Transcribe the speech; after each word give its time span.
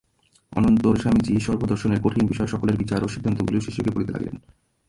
অনন্তর 0.51 0.95
স্বামীজী 0.97 1.35
সর্বদর্শনের 1.39 2.03
কঠিন 2.03 2.23
বিষয়সকলের 2.27 2.77
বিচার 2.77 2.99
ও 3.03 3.07
সিদ্ধান্তগুলি 3.07 3.59
শিষ্যকে 3.61 3.91
বলিতে 3.91 4.11
লাগিলেন। 4.11 4.37